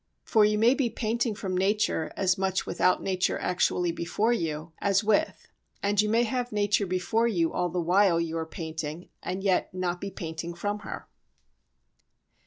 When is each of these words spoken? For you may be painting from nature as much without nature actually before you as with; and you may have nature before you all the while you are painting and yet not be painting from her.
For 0.23 0.43
you 0.43 0.57
may 0.57 0.73
be 0.73 0.89
painting 0.89 1.35
from 1.35 1.55
nature 1.55 2.11
as 2.17 2.35
much 2.35 2.65
without 2.65 3.03
nature 3.03 3.37
actually 3.37 3.91
before 3.91 4.33
you 4.33 4.71
as 4.79 5.03
with; 5.03 5.47
and 5.83 6.01
you 6.01 6.09
may 6.09 6.23
have 6.23 6.51
nature 6.51 6.87
before 6.87 7.27
you 7.27 7.53
all 7.53 7.69
the 7.69 7.79
while 7.81 8.19
you 8.19 8.35
are 8.39 8.47
painting 8.47 9.09
and 9.21 9.43
yet 9.43 9.71
not 9.75 10.01
be 10.01 10.09
painting 10.09 10.55
from 10.55 10.79
her. 10.79 11.07